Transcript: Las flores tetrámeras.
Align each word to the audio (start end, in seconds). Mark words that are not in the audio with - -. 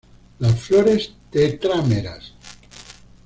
Las 0.39 0.59
flores 0.59 1.13
tetrámeras. 1.29 2.33